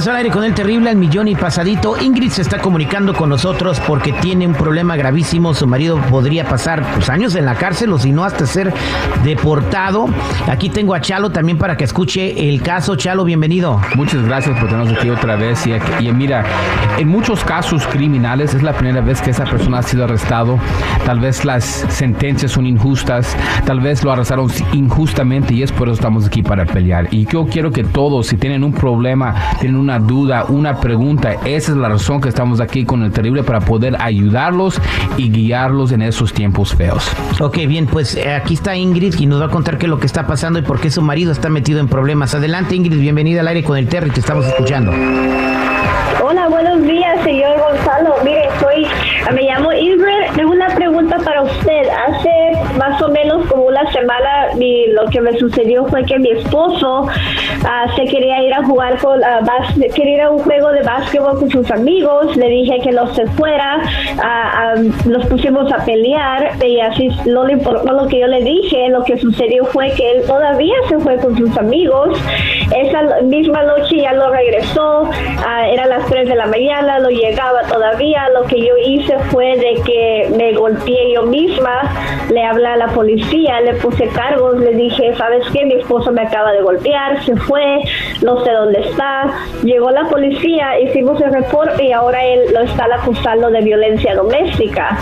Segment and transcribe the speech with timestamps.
[0.00, 1.94] Regreso al aire con el terrible al millón y pasadito.
[2.00, 5.52] Ingrid se está comunicando con nosotros porque tiene un problema gravísimo.
[5.52, 8.72] Su marido podría pasar pues, años en la cárcel o si no hasta ser
[9.24, 10.06] deportado.
[10.48, 12.96] Aquí tengo a Chalo también para que escuche el caso.
[12.96, 13.78] Chalo, bienvenido.
[13.94, 15.66] Muchas gracias por tenernos aquí otra vez.
[15.66, 16.46] Y, y mira,
[16.96, 20.58] en muchos casos criminales es la primera vez que esa persona ha sido arrestado.
[21.04, 23.36] Tal vez las sentencias son injustas,
[23.66, 27.08] tal vez lo arrestaron injustamente y es por eso estamos aquí para pelear.
[27.10, 31.72] Y yo quiero que todos, si tienen un problema, tienen una duda, una pregunta, esa
[31.72, 34.80] es la razón que estamos aquí con el terrible para poder ayudarlos
[35.16, 37.10] y guiarlos en esos tiempos feos.
[37.40, 39.98] Ok, bien, pues eh, aquí está Ingrid y nos va a contar qué es lo
[39.98, 42.34] que está pasando y por qué su marido está metido en problemas.
[42.34, 44.92] Adelante Ingrid, bienvenida al aire con el Terry, te estamos escuchando.
[46.22, 48.14] Hola, buenos días, señor Gonzalo.
[48.24, 48.86] Mire, soy,
[49.34, 50.09] me llamo Ingrid.
[52.80, 57.06] Más o menos como una semana, lo que me sucedió fue que mi esposo
[57.64, 61.38] ah, se quería ir a jugar con, uh, quería ir a un juego de básquetbol
[61.38, 62.34] con sus amigos.
[62.36, 63.82] Le dije que no se fuera.
[64.22, 68.88] Ah, nos pusimos a pelear y así no le importó lo que yo le dije.
[68.88, 72.18] Lo que sucedió fue que él todavía se fue con sus amigos.
[72.74, 75.10] Esa misma noche ya lo regresó.
[75.70, 78.30] era las 3 de la mañana, no llegaba todavía.
[78.30, 81.82] Lo que yo hice fue de que me golpeé yo misma,
[82.30, 85.64] le hablé a la policía, le puse cargos, le dije, ¿sabes qué?
[85.64, 87.82] Mi esposo me acaba de golpear, se fue,
[88.22, 89.30] no sé dónde está.
[89.62, 94.98] Llegó la policía, hicimos el reporte y ahora él lo está acusando de violencia doméstica.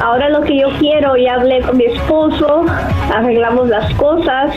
[0.00, 2.64] Ahora lo que yo quiero, ya hablé con mi esposo,
[3.14, 4.54] arreglamos las cosas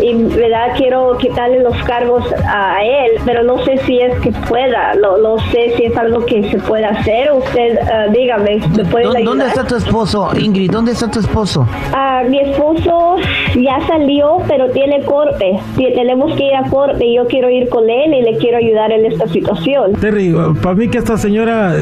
[0.00, 4.94] y verdad quiero quitarle los cargos a, él, pero no sé si es que pueda,
[4.94, 7.32] no, no sé si es algo que se pueda hacer.
[7.32, 9.24] Usted, uh, dígame, ¿me puede ayudar?
[9.24, 10.70] ¿Dónde está tu esposo, Ingrid?
[10.70, 11.66] ¿Dónde está tu esposo?
[11.92, 13.16] Uh, mi esposo
[13.54, 15.58] ya salió, pero tiene corte.
[15.76, 18.92] Tenemos que ir a corte y yo quiero ir con él y le quiero ayudar
[18.92, 19.92] en esta situación.
[19.94, 21.74] Terry, para mí que esta señora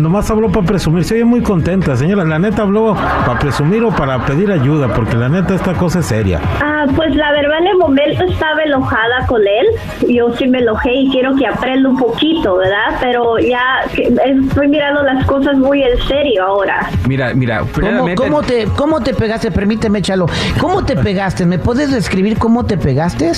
[0.00, 2.24] nomás habló para presumir, se oye muy contenta, señora.
[2.24, 2.94] La neta habló
[3.26, 6.40] para presumir o para pedir ayuda, porque la neta esta cosa es seria.
[6.60, 9.66] Ah, pues la verdad en el momento estaba enojada con él.
[10.08, 12.98] Yo sí me enojé y quiero que aprenda un poquito, ¿verdad?
[13.00, 16.88] Pero ya estoy mirando las cosas muy en serio ahora.
[17.06, 19.49] Mira, mira, ¿Cómo, ¿Cómo, te, ¿Cómo te pegaste?
[19.50, 20.26] Permíteme, Chalo.
[20.60, 21.46] ¿Cómo te pegaste?
[21.46, 23.32] ¿Me puedes describir cómo te pegaste?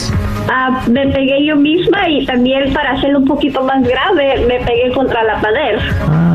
[0.48, 4.92] Ah, me pegué yo misma y también para hacerlo un poquito más grave, me pegué
[4.94, 5.78] contra la pared.
[6.08, 6.31] Ah.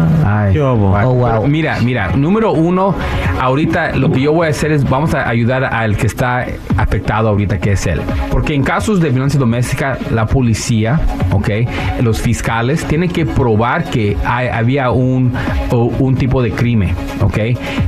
[1.05, 2.93] Oh, mira, mira, número uno,
[3.39, 6.45] ahorita lo que yo voy a hacer es vamos a ayudar al que está
[6.77, 8.01] afectado ahorita, que es él.
[8.31, 10.99] Porque en casos de violencia doméstica, la policía,
[11.31, 11.49] ok,
[12.01, 15.33] los fiscales tienen que probar que había un,
[15.71, 17.37] un tipo de crimen, ok.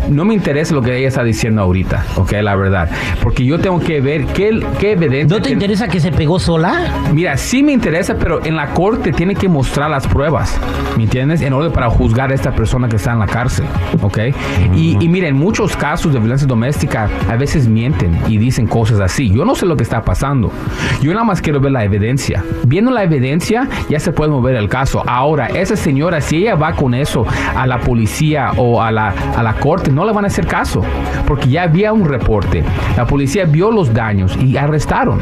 [0.10, 2.90] No me interesa lo que ella está diciendo ahorita, ok, la verdad.
[3.22, 5.38] Porque yo tengo que ver qué, qué evidencia.
[5.38, 6.94] ¿No te interesa que se pegó sola?
[7.14, 10.60] Mira, sí me interesa, pero en la corte tiene que mostrar las pruebas,
[10.98, 11.42] ¿me entiendes?
[11.42, 13.66] En orden para juzgar esta persona que está en la cárcel,
[14.02, 14.18] ¿ok?
[14.76, 19.30] Y, y miren, muchos casos de violencia doméstica a veces mienten y dicen cosas así.
[19.30, 20.52] Yo no sé lo que está pasando.
[21.02, 22.44] Yo nada más quiero ver la evidencia.
[22.66, 25.04] Viendo la evidencia, ya se puede mover el caso.
[25.08, 27.26] Ahora, esa señora, si ella va con eso
[27.56, 30.82] a la policía o a la, a la corte, no le van a hacer caso,
[31.28, 32.64] porque ya había un reporte.
[32.96, 35.20] La policía vio los daños y arrestaron.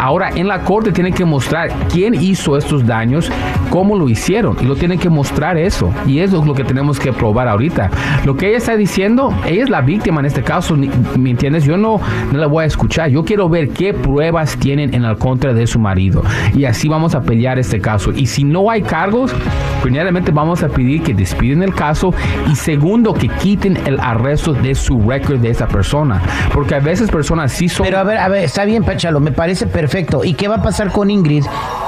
[0.00, 3.30] Ahora, en la corte tienen que mostrar quién hizo estos daños,
[3.70, 5.90] cómo lo hicieron, y lo tienen que mostrar eso.
[6.06, 7.90] Y eso es lo que tenemos que probar ahorita.
[8.24, 11.64] Lo que ella está diciendo, ella es la víctima en este caso, ¿me entiendes?
[11.64, 12.00] Yo no,
[12.32, 13.10] no la voy a escuchar.
[13.10, 16.22] Yo quiero ver qué pruebas tienen en el contra de su marido.
[16.54, 18.12] Y así vamos a pelear este caso.
[18.12, 19.34] Y si no hay cargos,
[19.82, 22.12] primeramente vamos a pedir que despiden el caso
[22.50, 26.22] y segundo que quiten el arresto de su récord de esa persona.
[26.52, 27.86] Porque a veces personas sí son...
[27.86, 30.24] Pero a ver, a ver, está bien, Pachalo, me parece perfecto.
[30.24, 31.44] ¿Y qué va a pasar con Ingrid,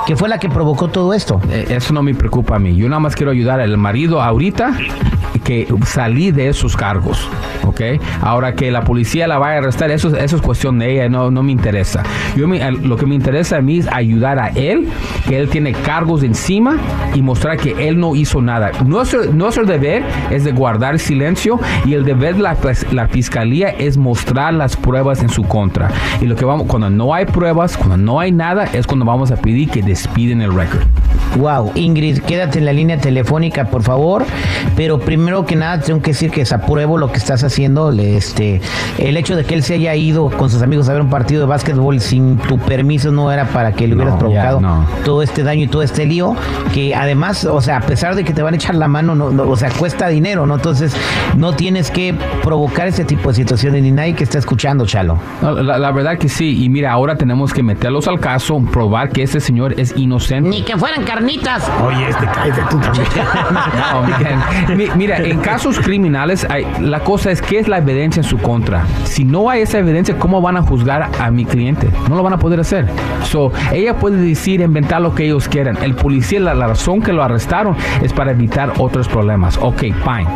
[0.06, 1.40] que fue la que provocó todo esto?
[1.50, 2.74] Eh, eso no me preocupa a mí.
[2.76, 4.76] Yo nada más quiero ayudar al marido ahorita
[5.44, 7.28] que salí de esos cargos,
[7.64, 7.80] ¿ok?
[8.20, 11.30] Ahora que la policía la vaya a arrestar, eso, eso es cuestión de ella, no,
[11.30, 12.02] no me interesa.
[12.36, 14.88] Yo lo que me interesa a mí es ayudar a él,
[15.28, 16.76] que él tiene cargos encima
[17.14, 18.70] y mostrar que él no hizo nada.
[18.84, 22.56] Nuestro, nuestro deber es de guardar silencio y el deber de la,
[22.92, 25.90] la fiscalía es mostrar las pruebas en su contra.
[26.20, 29.30] Y lo que vamos, cuando no hay pruebas, cuando no hay nada, es cuando vamos
[29.30, 30.82] a pedir que despiden el récord.
[31.36, 34.24] Wow, Ingrid, quédate en la línea telefónica, por favor.
[34.76, 37.47] Pero primero que nada tengo que decir que desapruebo lo que estás haciendo.
[38.00, 38.60] Este,
[38.98, 41.40] el hecho de que él se haya ido con sus amigos a ver un partido
[41.40, 44.86] de básquetbol sin tu permiso no era para que le hubieras No, provocado no.
[45.04, 46.34] todo este daño y todo este lío.
[46.72, 49.30] Que además, o sea, a pesar de que te van a echar la mano, no,
[49.30, 50.56] no, o sea, cuesta dinero, ¿no?
[50.56, 50.94] Entonces,
[51.36, 55.18] no tienes que provocar ese tipo de situaciones ni nadie que está escuchando, Chalo.
[55.42, 56.62] La, la verdad que sí.
[56.64, 60.48] Y mira, ahora tenemos que meterlos al caso, probar que ese señor es inocente.
[60.50, 61.68] Ni que fueran carnitas.
[61.84, 63.06] Oye, este cállate tú también.
[64.78, 68.38] No, mira, en casos criminales, hay- la cosa es qué es la evidencia en su
[68.38, 68.84] contra.
[69.04, 71.88] Si no hay esa evidencia, ¿cómo van a juzgar a mi cliente?
[72.08, 72.86] No lo van a poder hacer.
[73.24, 75.78] So, ella puede decir, inventar lo que ellos quieran.
[75.82, 79.58] El policía, la, la razón que lo arrestaron es para evitar otros problemas.
[79.60, 80.28] Ok, fine.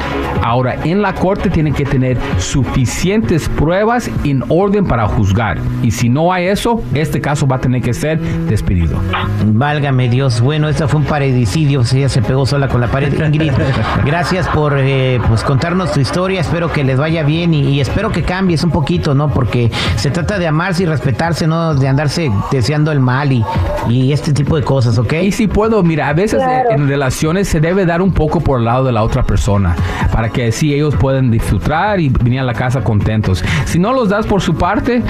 [0.43, 5.59] Ahora, en la corte tienen que tener suficientes pruebas en orden para juzgar.
[5.83, 8.99] Y si no hay eso, este caso va a tener que ser despedido.
[9.47, 10.41] Válgame Dios.
[10.41, 11.83] Bueno, esta fue un paredicidio.
[11.93, 13.13] Ella se pegó sola con la pared.
[13.13, 13.53] Ingrid,
[14.05, 16.41] gracias por eh, pues contarnos tu historia.
[16.41, 19.31] Espero que les vaya bien y, y espero que cambies un poquito, ¿no?
[19.31, 23.43] Porque se trata de amarse y respetarse, no de andarse deseando el mal y,
[23.89, 25.15] y este tipo de cosas, ¿ok?
[25.23, 26.71] Y si puedo, mira, a veces Claro.
[26.71, 29.75] en, en relaciones se debe dar un poco por el lado de la otra persona,
[30.13, 33.43] para que así ellos puedan disfrutar y venir a la casa contentos.
[33.65, 35.01] Si no los das por su parte,